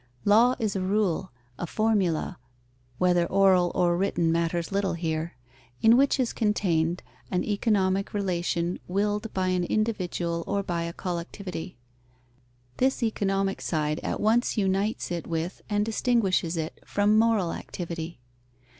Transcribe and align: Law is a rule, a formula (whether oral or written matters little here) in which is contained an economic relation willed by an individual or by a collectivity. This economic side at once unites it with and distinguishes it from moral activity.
Law 0.25 0.55
is 0.57 0.75
a 0.75 0.81
rule, 0.81 1.31
a 1.59 1.67
formula 1.67 2.39
(whether 2.97 3.27
oral 3.27 3.71
or 3.75 3.95
written 3.95 4.31
matters 4.31 4.71
little 4.71 4.95
here) 4.95 5.33
in 5.83 5.95
which 5.95 6.19
is 6.19 6.33
contained 6.33 7.03
an 7.29 7.43
economic 7.43 8.11
relation 8.11 8.79
willed 8.87 9.31
by 9.35 9.49
an 9.49 9.63
individual 9.63 10.43
or 10.47 10.63
by 10.63 10.81
a 10.85 10.91
collectivity. 10.93 11.77
This 12.77 13.03
economic 13.03 13.61
side 13.61 13.99
at 14.01 14.19
once 14.19 14.57
unites 14.57 15.11
it 15.11 15.27
with 15.27 15.61
and 15.69 15.85
distinguishes 15.85 16.57
it 16.57 16.79
from 16.83 17.19
moral 17.19 17.53
activity. 17.53 18.19